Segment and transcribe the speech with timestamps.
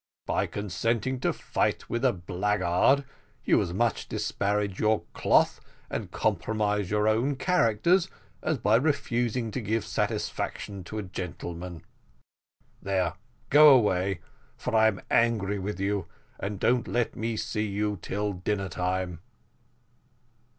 [0.25, 3.05] By consenting to fight with a blackguard,
[3.45, 5.59] you as much disparage your cloth
[5.91, 8.09] and compromise your own characters,
[8.41, 11.83] as by refusing to give satisfaction to a gentleman.
[12.81, 13.13] There,
[13.51, 14.21] go away,
[14.57, 16.07] for I'm angry with you,
[16.39, 19.19] and don't let me see you till dinner time."